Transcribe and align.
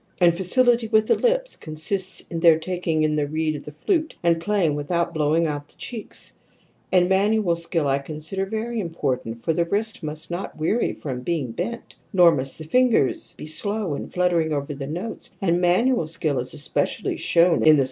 And 0.19 0.35
facility 0.35 0.87
with 0.87 1.05
the 1.05 1.15
lips 1.15 1.55
consists 1.55 2.21
in 2.21 2.39
their 2.39 2.57
taking 2.57 3.03
in 3.03 3.15
the 3.17 3.27
reed 3.27 3.55
of 3.55 3.65
the 3.65 3.75
flute 3.85 4.15
and 4.23 4.41
playing 4.41 4.73
without 4.73 5.13
blowing 5.13 5.45
out 5.45 5.67
the 5.67 5.75
cheeks; 5.75 6.33
and 6.91 7.07
manual 7.07 7.55
skill 7.55 7.87
I 7.87 7.99
consider 7.99 8.47
very 8.47 8.79
important, 8.79 9.43
for 9.43 9.53
the 9.53 9.63
wrist 9.63 10.01
must 10.01 10.31
not 10.31 10.57
weary 10.57 10.93
from 10.93 11.19
being 11.21 11.51
bent, 11.51 11.93
nor 12.13 12.31
must 12.33 12.57
the 12.57 12.63
fingers 12.63 13.35
θὲ 13.37 13.47
slow 13.47 13.93
in 13.93 14.09
fluttering 14.09 14.51
over 14.51 14.73
the 14.73 14.87
notes, 14.87 15.29
and 15.39 15.61
manual 15.61 16.07
skill 16.07 16.39
is 16.39 16.55
especially 16.55 17.15
shown. 17.15 17.61
in 17.61 17.75
the. 17.75 17.79